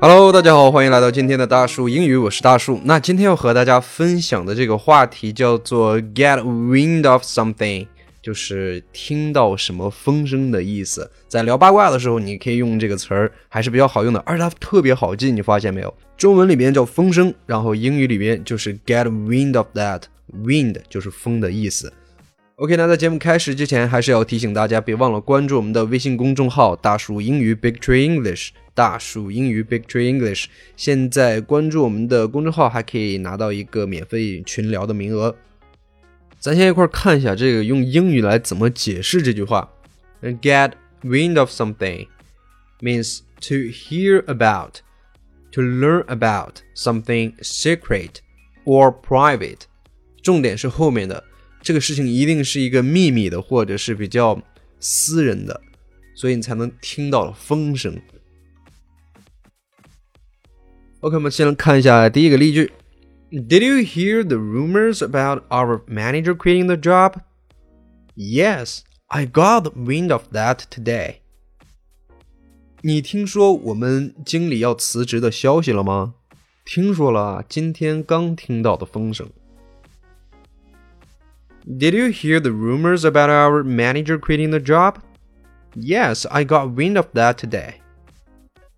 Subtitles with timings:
[0.00, 2.78] Hello，大家好，欢迎来到今天的大树英语，我是大树。
[2.84, 7.86] 那今天要和大家分享的这个话题叫做 “get wind of something”，
[8.20, 11.10] 就是听到什么风声的意思。
[11.28, 15.32] 在聊八卦的时候，你可以用这个词儿，还是比较好用的，而且它特别好记。
[15.32, 15.94] 你发现没有？
[16.18, 21.90] 中文里边叫风声，然后英语里边就是 “get wind of that”，wind 就是风的意思。
[22.56, 28.50] OK，那在节目开始之前，还是要提醒大家，别忘了关注我们的微信公众号“大树英语 Big Tree English”。
[28.74, 30.44] 大树英语 Big Tree English，
[30.76, 35.34] 现在关注我们的公众号，还可以拿到一个免费群聊的名额。
[36.38, 39.68] 咱先一块看一下这个用英语来怎么解释这句话。
[40.22, 42.06] Get wind of something
[42.80, 43.18] means
[43.48, 44.74] to hear about,
[45.50, 48.18] to learn about something secret
[48.64, 49.62] or private。
[50.22, 51.24] 重点是后面的
[51.64, 54.38] 这个事情一定是一个秘密的，或者是比较
[54.78, 55.62] 私人的，
[56.14, 57.98] 所以你才能听到风声。
[61.00, 62.70] OK，我们先来看一下第一个例句。
[63.30, 67.14] Did you hear the rumors about our manager quitting the job?
[68.14, 71.16] Yes, I got wind of that today.
[72.82, 76.14] 你听说我们经理要辞职的消息了吗？
[76.66, 79.30] 听说了，今天刚听到的风声。
[81.65, 84.99] Did you hear the rumors about our manager quitting the job?
[85.75, 87.75] Yes, I got wind of that today.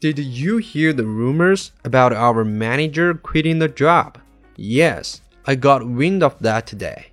[0.00, 4.18] Did you hear the rumors about our manager quitting the job?
[4.56, 7.06] Yes, I got wind of that today.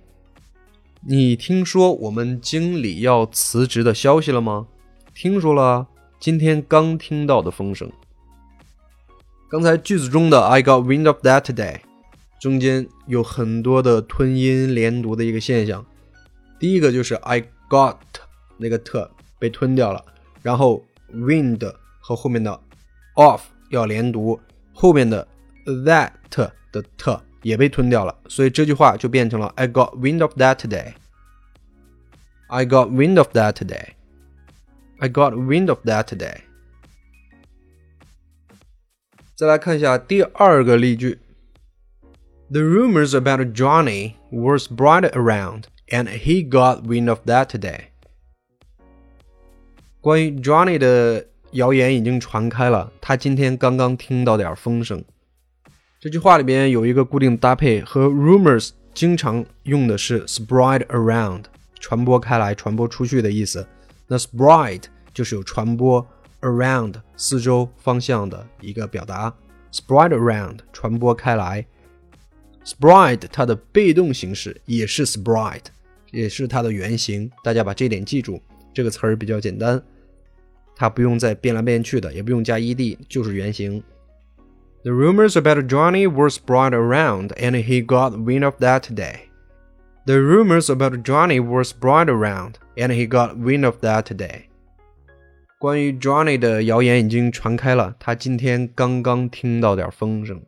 [1.06, 4.68] 你听说我们经理要辞职的消息了吗？
[5.14, 5.88] 听说了，
[6.20, 7.90] 今天刚听到的风声。
[9.50, 11.80] 刚才句子中的 "I got wind of that today"
[12.40, 15.84] 中间有很多的吞音连读的一个现象。
[16.58, 17.96] 第一个就是 "I got"
[18.58, 20.04] 那个 t 被吞掉了，
[20.42, 22.60] 然后 "wind" 和后面的
[23.16, 24.40] Off 要连读，
[24.72, 25.26] 后面的
[25.66, 26.12] that
[26.72, 30.94] 的 t 也被吞掉了，所以这句话就变成了 I got wind of that today.
[32.48, 33.94] I got wind of that today.
[34.98, 36.42] I got wind of that today.
[39.34, 41.18] 再来看一下第二个例句。
[42.51, 47.89] The rumors about Johnny were spread around, and he got wind of that today.
[50.01, 55.05] 关于 Johnny 的谣言已经传开了，他今天刚刚听到点风声。
[55.99, 61.43] 这句话里边有一个固定搭配，和 rumors 经常用的是 spread around，
[61.79, 63.67] 传播开来、传播出去的意思。
[64.07, 66.03] 那 spread 就是有传播
[66.41, 69.31] around 四周方向的一个表达
[69.71, 71.63] ，spread around 传播开来。
[72.64, 75.60] spread 它的被动形式也是 spread，
[76.10, 77.30] 也是它的原型。
[77.42, 78.40] 大家把这点记住，
[78.72, 79.82] 这个词儿比较简单。
[80.76, 83.82] 它不用再变来变去的，也不用加 ed，就是原形。
[84.82, 89.28] The rumors about Johnny were spread around, and he got wind of that today.
[90.04, 94.48] The rumors about Johnny were spread around, and he got wind of that today.
[95.58, 100.42] 关于 Johnny 的谣言已经传开了，他今天刚刚听到点风声。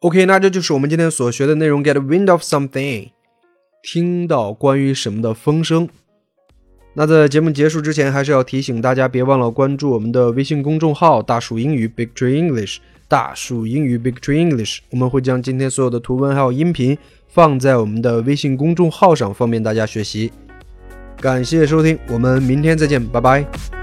[0.00, 1.82] OK，那这就是我们今天所学的内容。
[1.82, 3.10] Get wind of something，
[3.82, 5.88] 听到关于什么的风声。
[6.94, 12.78] 那在节目结束之前，还是要提醒大家，别忘了关注我们的微信公众号“大树英语 Big Tree English”。
[13.08, 16.98] 大树英语 Big Tree English，我们会将今天所有的图文还有音频
[17.28, 20.32] 放在我们的微信公众号上，方便大家学习。
[21.20, 23.75] 感谢收听，我们明天再见，拜拜。